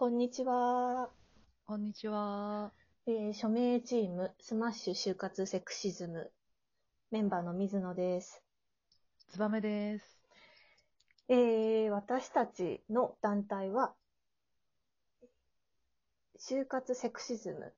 [0.00, 1.10] こんにちは。
[1.66, 2.72] こんにちは。
[3.06, 6.32] えー署名チーム、スマッシュ就活セクシズム、
[7.10, 8.42] メンバーの水野です。
[9.28, 10.18] つばめです。
[11.28, 13.92] えー私たちの団体は、
[16.38, 17.74] 就活セクシズム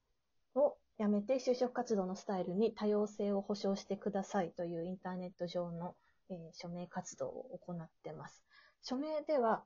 [0.54, 5.96] をやめて就職活動のスタイルに多様性を保障してくださいというインターネット上の、
[6.30, 8.44] えー署名活動を行っています。
[8.80, 9.64] 署名では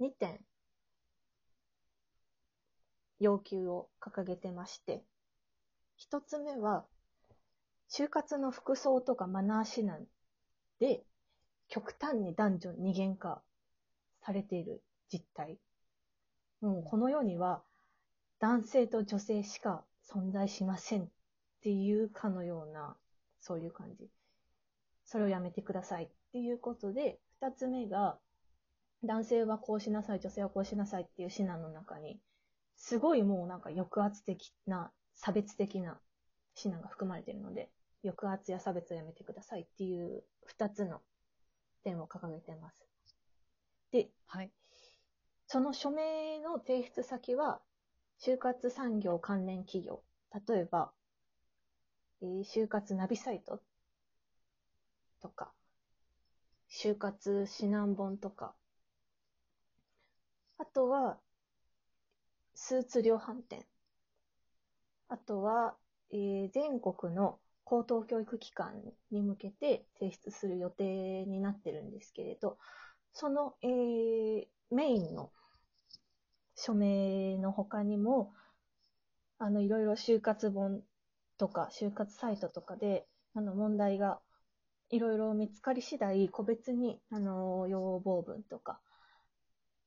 [0.00, 0.38] 2点
[3.20, 5.04] 要求を掲げてまして、
[6.10, 6.84] 1つ目は、
[7.88, 10.06] 就活の服装とかマナー指南
[10.78, 11.04] で
[11.68, 13.42] 極端に男女二元化
[14.22, 15.58] されている実態。
[16.60, 17.62] もうこの世には
[18.38, 21.08] 男性と女性しか存在しませんっ
[21.62, 22.96] ていうかのような、
[23.40, 24.08] そういう感じ。
[25.04, 28.18] それをやめてくださいっていうことで、二つ目が、
[29.04, 32.18] 男性はこうしなさい、女性はこうしなさいっていう指南の中に、
[32.80, 36.00] すごいもうなんか抑圧的な、差別的な
[36.56, 37.70] 指南が含まれているので、
[38.02, 41.02] 抑圧や差別をやめてくださいっていう二つの
[41.84, 42.88] 点を掲げてます。
[43.92, 44.50] で、はい。
[45.46, 47.60] その署名の提出先は、
[48.18, 50.02] 就活産業関連企業。
[50.48, 50.90] 例えば、
[52.22, 53.60] えー就活ナビサイト
[55.20, 55.52] とか、
[56.70, 58.54] 就活指南本とか、
[60.56, 61.18] あとは、
[62.70, 63.66] スーツ量販店。
[65.08, 65.76] あとは、
[66.12, 72.58] えー全国の高等教育機関に向けて提出する予定になってるんですけれど、
[73.12, 75.32] その、えーメインの
[76.54, 78.32] 署名の他にも、
[79.40, 80.84] あの、いろいろ就活本
[81.36, 84.20] とか、就活サイトとかで、あの、問題が
[84.90, 88.80] いろいろ見つかり次第、個別に、あの、要望文とか、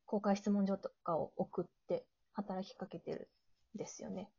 [0.06, 3.30] 公開質問状とかを送って、働きかけてる
[3.76, 4.30] んですよね。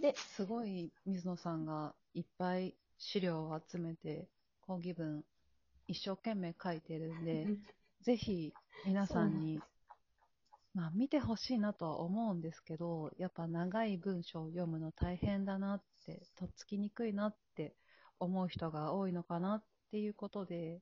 [0.00, 4.28] で、すごい水野さんがいっぱい資料を集めて、
[4.60, 5.24] 講義文
[5.88, 7.46] 一生懸命書いてるんで、
[8.02, 8.52] ぜひ
[8.84, 9.60] 皆さんに、
[10.74, 17.74] まあ見てほしいなとは思うんですけど、やっぱ長い文章を読むの大変だなって、とっつきにくいなって
[18.18, 20.80] 思う人が多いのかなっていうことで、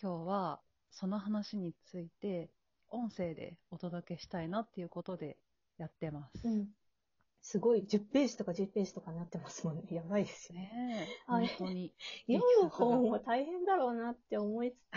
[0.00, 0.60] 今日は
[0.90, 2.50] その話について
[2.90, 5.36] 音声でお届けしたいなっていうことで
[5.78, 6.48] やってます。
[6.48, 6.68] うん。
[7.42, 9.82] すごい、10ページとか10ページとかになってますもんね。
[9.94, 11.06] やばいですよね。
[11.26, 11.92] 本当に。
[12.26, 14.74] 読む方も大変だろうなって思いつ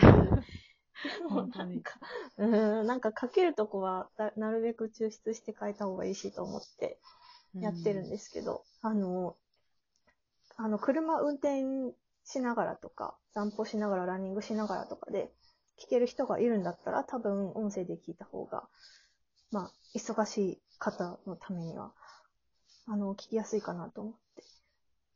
[1.02, 2.00] で も本当になんか、
[2.38, 6.98] うーん、なんか書けるとこはだなるべく抽出して書いた方がいいしと思って
[7.54, 9.36] やってるんですけど、あの、
[10.56, 15.32] あの、車運転しながらとか、散歩しながら、ランニングしながらとかで
[15.80, 18.64] 聞ける人がいるんだったら、多分音声で聞いた方が、
[19.50, 21.92] まあ、忙しい方のためには、
[22.86, 24.44] あの、聞きやすいかなと思って。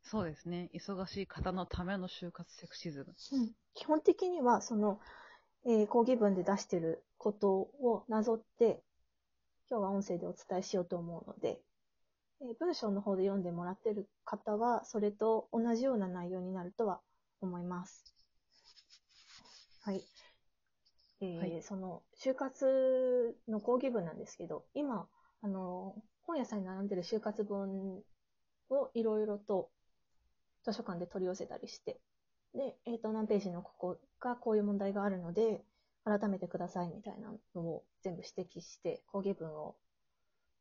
[0.05, 0.71] そうですね。
[0.75, 3.15] 忙しい方のための就活セクシズム。
[3.33, 5.01] うん基本的には、その、
[5.67, 8.83] えー講義文で出してることをなぞって、
[9.69, 11.61] 今日は音声でお伝えしようと思うので、
[12.41, 17.01] えー文章の方で読んでもらってる方は、それと同じような内容になるとは
[17.41, 18.05] 思います。
[19.83, 20.03] はい。
[21.21, 21.63] えーはい。
[21.63, 25.09] その、就活の講義文なんですけど、今、
[25.43, 28.03] あの、本屋さんに並んでる就活本
[28.71, 29.71] をいろいろと
[30.65, 32.01] 図書館で取り寄せたりして、
[32.55, 35.63] で、えっ、と、何ページのここがこういう問題があるので、
[36.05, 39.77] 改めてくださいみたいなのを全部指摘して、講義文を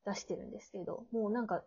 [0.06, 1.64] 出してるんですけど、もうなんか、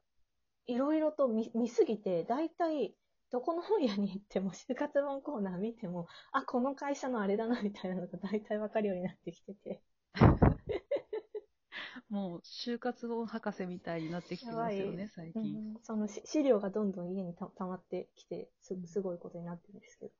[0.66, 2.94] いろいろと見見すぎて、大体、
[3.30, 9.82] どこの本屋に行っても、就活本コーナー見ても、あ、この会社のあれだな、みたいなのが大体わかるようになってきてて。
[12.08, 15.72] もう、就活本博士みたいになってきてますよね、最う近。
[15.72, 20.12] んそのし資料がどんどん家にた溜まってきて、すすごいことになってるんですけど。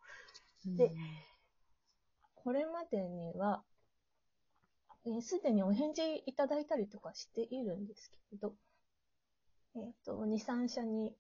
[0.77, 0.91] で
[2.35, 3.63] これまでには、
[5.05, 8.55] えーすでにお返事いただいたりとかしているんですけれど、
[9.77, 11.15] えっ、と、2、3社に、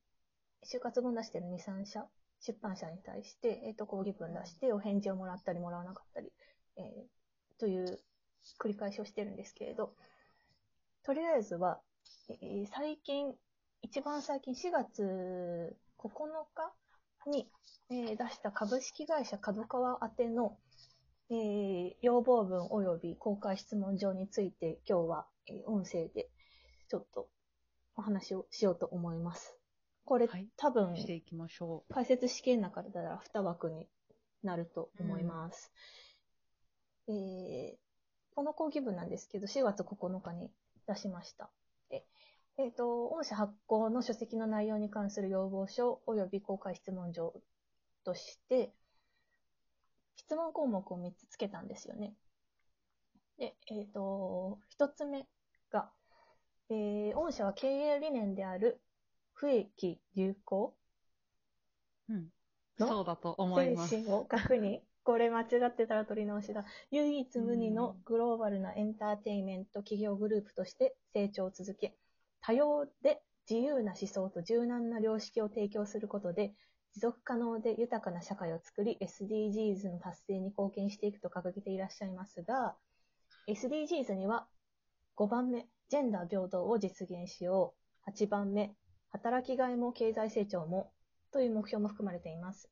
[0.67, 2.07] 就活本出してる2、3社、
[2.41, 6.33] 出版社に対して、えっ、と、講義文出して、お返事をもらったりもらわなかったり、
[6.77, 7.17] えー
[7.59, 7.99] という
[8.61, 9.95] 繰り返しをしてるんですけれど、
[11.05, 11.81] とりあえずは、
[12.29, 13.33] えー最近、
[13.83, 16.09] 一番最近4月9
[16.55, 17.49] 日に、
[17.89, 20.59] えー出した株式会社角川宛ての、
[21.31, 26.29] えー要望文及び公開質問状について今日は、えー音声で
[26.89, 27.29] ちょっと
[27.97, 29.57] お話をしようと思います。
[30.07, 33.89] これ、はい多分していきましょ解説試験の中だら2枠に
[34.45, 35.73] なると思います。
[37.09, 37.77] えー
[38.37, 40.51] この講義文なんですけど、4月9日に
[40.87, 41.49] 出しました。
[41.89, 42.05] で
[42.59, 47.33] えっ、と、御社発行の書籍の内容に関する要望書及び公開質問状
[48.05, 48.75] として、
[50.17, 52.15] 質問項目を3つつけたんですよね。
[53.39, 55.27] で、えっ、と、1つ目
[55.71, 55.91] が、
[56.69, 58.83] えー御社は経営理念である
[59.37, 60.75] 不益流行？
[62.09, 62.33] うん。
[62.79, 62.89] の？
[62.89, 63.91] そうだと思います。
[63.91, 64.81] 精神を確認。
[65.05, 66.65] これ間違ってたら取り直しだ。
[66.91, 71.95] 唯一無二のグローバルなエンターテインメント企業グループとして成長を続け、
[72.41, 76.55] 多様で自由な思想と柔軟な良識を提供することで、
[76.95, 82.75] 持続可能で豊かな社会を作り、SDGs の達成に貢献していくと掲げていらっしゃいますが、
[83.49, 84.49] SDGs には
[85.17, 87.75] 5番目、ジェンダー平等を実現しよ
[88.07, 88.11] う。
[88.11, 88.75] 8番目、
[89.11, 90.93] 働きがいも経済成長も
[91.33, 92.71] という目標も含まれています。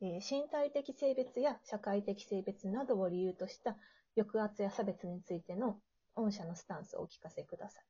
[0.00, 3.76] えー身体的性別や社会的性別などを理由とした
[4.16, 5.78] 抑圧や差別についての
[6.14, 7.84] 御社のスタンスをお聞かせください。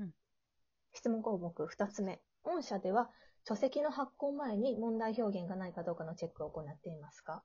[0.00, 0.14] うん
[0.92, 2.20] 質問項目2つ目。
[2.42, 3.10] 御社では
[3.46, 7.42] 書籍の発行前に問題表現がないかどうかのチェックを行っていますか？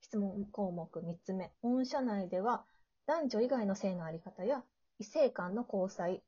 [0.00, 1.52] 質問項目3つ目。
[1.62, 2.64] 御社内では
[3.06, 4.64] 男女以外の性のあり方や
[4.98, 6.22] 異性間の交際、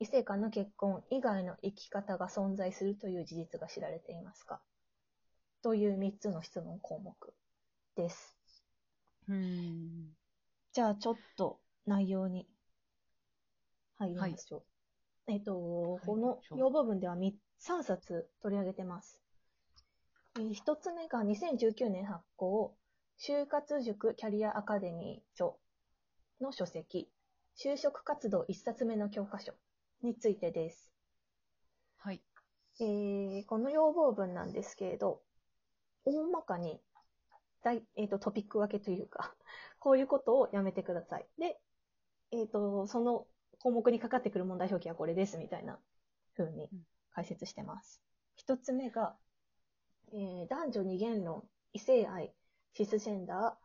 [0.00, 4.60] 異性間の結婚以外の生き方が存在するという事実が知られていますか？
[5.62, 7.14] という3つの質問項目
[7.96, 8.34] です。
[9.28, 10.16] うん。
[10.72, 12.48] じゃあちょっと内容に
[13.98, 14.62] 入りましょう。
[15.26, 19.20] えっ、と、この要望文では3 3冊取り上げてます。
[20.38, 22.74] えー1つ目が2019年発行、
[23.18, 25.58] 就活塾キャリアアカデミー書
[26.40, 27.10] の書籍、
[27.54, 29.52] 就職活動1冊目の教科書
[30.02, 30.92] についてです。
[31.98, 32.22] はい。
[32.80, 35.22] えーこの要望文なんですけれど、
[36.04, 36.80] 大まかに
[37.62, 39.34] 大、えーとトピック分けというか、
[39.78, 41.26] こういうことをやめてください。
[41.38, 41.60] で、
[42.30, 43.26] えっ、と、その
[43.58, 45.78] 項目にかかってくる問題表記はこれですみたいな
[46.36, 48.02] 風にうん解説してます。
[48.36, 49.16] 一つ目が、
[50.12, 52.34] えー男女二元論、異性愛、
[52.72, 53.58] シスジェンダ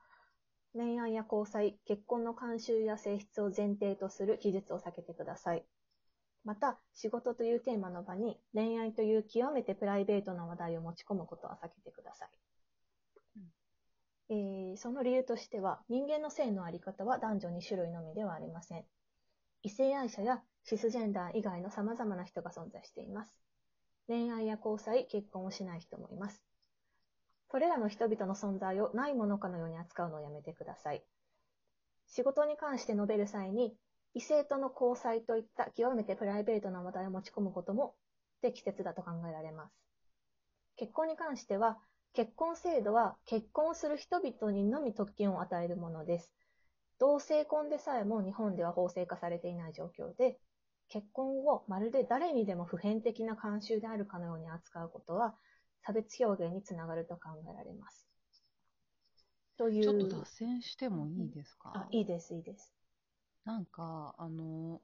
[0.75, 5.65] ー、恋愛や交際、結婚の慣習や性質を前提とする記述を避けてください。
[6.45, 12.29] また、仕事というテーマの場に恋愛という極めてプライベートな話題を持ち込むことは避けてください。
[14.29, 18.85] えーその理由としては、人間の性のあり方は男女2種類のみではありません。
[19.63, 23.39] 異性愛者やシスジェンダー以外の様々な人が存在しています。
[24.07, 26.43] 恋愛や交際、結婚をしない人もいます。
[27.49, 31.03] それらの人々の存在をないものかのように扱うのをやめてください。
[32.07, 33.75] 仕事に関して述べる際に、
[34.15, 37.93] 異性との交際といった極めてプライベートな話題を持ち込むことも
[38.39, 39.75] 不適切だと考えられます。
[40.77, 41.77] 結婚に関しては、
[42.13, 46.33] 結婚制度は結婚する人々にのみ特権を与えるものです。
[46.97, 50.39] 同性婚でさえも日本では法制化されていない状況で、
[50.87, 55.35] 結婚をまるで誰にでも普遍的な慣習であるかのように扱うことは、
[55.81, 58.07] 差別表現につながると考えられます。
[59.57, 59.83] という。
[59.83, 61.71] ちょっと脱線してもいいですか？
[61.75, 62.73] あ、いいです、いいです。
[63.45, 64.81] なんか、あの、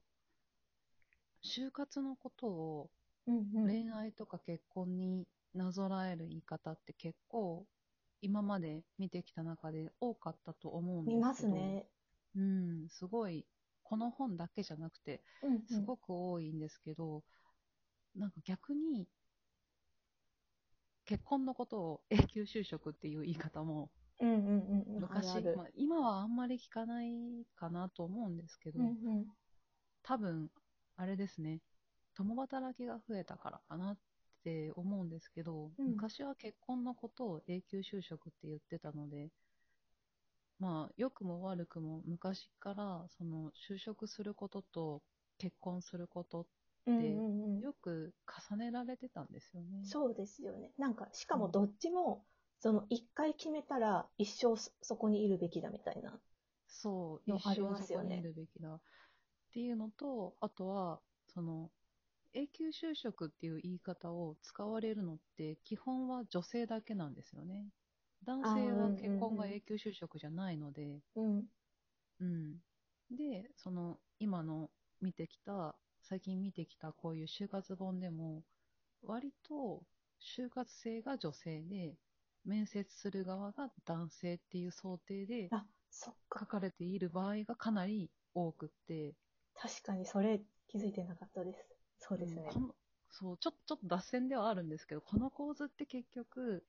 [1.44, 2.90] 就活のことを
[3.28, 3.68] うんうん。
[3.68, 7.66] 恋愛とか結婚になぞらえる言い方って結構
[8.22, 11.18] 今まで見てきた中で多かったと思うんですけど。
[11.18, 11.88] 見ますね。
[12.36, 13.46] うん、すごい、
[13.84, 15.66] この本だけじゃなくて、うん、うん。
[15.68, 17.24] すごく多いんですけど、
[18.16, 19.08] なんか逆に、
[21.06, 23.90] 結婚のことを永久就職っていう言い方も
[24.22, 25.02] うんうんうんうん。
[25.02, 28.90] 昔、あるあるまあ、今はあんまり聞かないかなと思うんですけど、うんう
[29.22, 29.26] ん。
[30.04, 30.52] 多分、
[30.96, 31.60] あれですね、
[32.16, 33.98] 共働きが増えたからかなっ
[34.44, 39.32] て思うんですけど、うん昔は結婚のことを永久就職って言ってたので、
[40.60, 45.02] まあ、良くも悪くも昔から、その、就職することと
[45.38, 46.48] 結婚すること、
[46.86, 47.62] うんうんうん。
[47.62, 48.14] よく
[48.50, 49.80] 重ねられてたんですよね。
[49.84, 50.72] そうですよね。
[50.78, 52.26] なんか、しかもどっちも、
[52.62, 56.18] その、一回決めたら一生そそこにいるべきだみたいな。
[56.68, 58.76] そう、一生そこにいるべきだ。
[58.76, 58.80] っ
[59.54, 61.02] ていうのと、あとは、
[61.34, 61.72] その、
[62.34, 67.68] 永久就職っていう言い方を使われるのって、基本は女性だけなんですよね。
[68.26, 71.48] 男性は結婚が永久就職じゃないので、うん。
[72.20, 72.56] うん。
[73.12, 74.70] で、その、今の
[75.02, 78.44] 見てきた、最近見てきたこういう就活本でも、
[79.04, 79.84] 割と
[80.22, 81.96] 就活生が女性で、
[82.46, 86.48] 面接する側が男性っていう想定であ、そっ書か。
[86.48, 89.16] かれている場合がかなり多くって、
[89.56, 91.66] 確かにそれ気づいてなかったです。
[92.00, 92.54] そうですねうん。
[92.54, 92.76] この
[93.10, 96.66] そう、ちょ、ちょっと脱線ではあるんですけど、この構図って結局、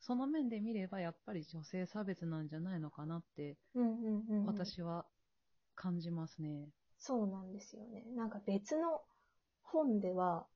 [0.00, 4.72] その面で見ればやっぱり女性差別なんじゃないのかなって、うんうんうんうん。
[4.72, 5.06] 私は
[5.76, 6.68] 感じますね。
[6.98, 8.02] そうなんですよね。
[8.16, 9.02] なんか別の
[9.62, 10.46] 本では、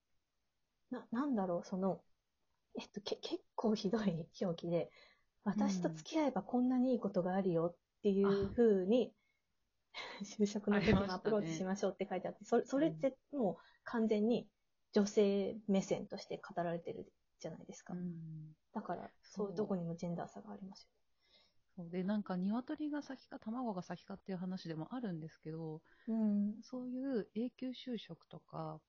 [0.90, 2.02] な、なんだろう、その、
[2.78, 4.90] えっと、け、結構ひどい表記で、
[5.44, 9.12] 私と付き合えばこんなにいいことがあるよっていう風に、
[10.22, 14.46] 就職の時もアプローチしましょうって書いてあって、それ、それってもう完全に
[14.92, 17.94] 女性目線として語られてるじゃないですか。
[17.94, 18.36] うん
[18.74, 20.88] だから、そういうとこにもジェンダー差がありますよ
[21.76, 26.14] そうで、なんか、鶏が先か卵が先かっていう話でもあるんですけど、ね。
[26.14, 26.54] うん。
[26.62, 28.80] そういう永久就職とか、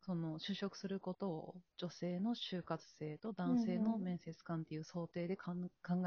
[0.00, 5.54] その就職することを女性の就活生と男性の面接官っていう想定で考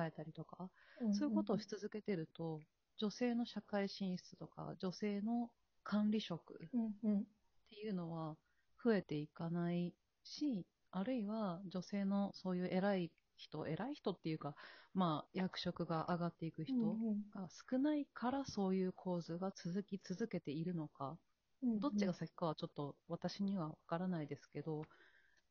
[0.04, 0.72] えたりとか、
[1.12, 2.60] そういうことをし続けてると、
[2.98, 5.52] 女性の社会進出とか、女性の
[5.84, 7.28] 管理職っうんうん。
[7.70, 8.38] ていうのは
[8.84, 14.56] 増えていかないし、あるいは女性のそういう偉い人、偉い人っていうか、
[14.94, 17.34] まあ役職が上がっていく人うんうん。
[17.34, 21.20] が少ないからそういう構図が続き続けているのか、うん
[21.63, 24.84] どっちが先かはちょっと私にはわからないですけど、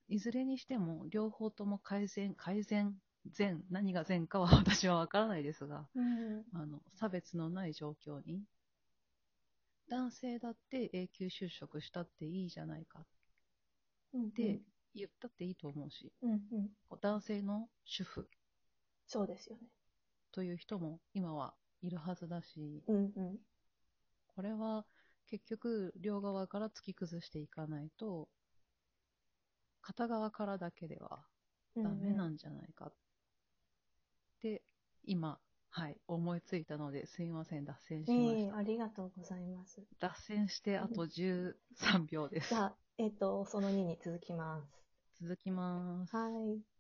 [0.09, 2.95] いずれにしても両方とも改善、改善、
[3.26, 8.42] 善、何が善かは私はわからないですが、うんあの、差別のない状況に、
[9.88, 13.02] 男性だって永久就職したっていいじゃないかっ
[14.14, 14.61] うんて
[14.95, 16.71] 言ったっていいと思うし、うんうん。
[17.00, 18.28] 男性の主婦
[19.07, 19.62] そうですよね。
[20.33, 23.37] という人も今はいるはずだし、うんうん。
[24.35, 24.85] これは
[25.33, 28.29] 結局両側から突き崩していかないと、
[29.81, 31.25] 片側からだけでは
[31.75, 32.93] ダメなんじゃないかっ
[34.43, 34.62] て、
[35.05, 35.39] 今、
[35.71, 38.57] はい、思いついたのですいません、脱線しまええした。
[38.59, 39.83] ありがとうございます。
[40.01, 41.55] 脱線してあと13
[42.11, 42.55] 秒ですじ。
[42.55, 44.62] ゃあ、えっ、と、その2に続きま
[45.17, 45.25] す。
[45.25, 46.15] 続きます。
[46.15, 46.72] はい。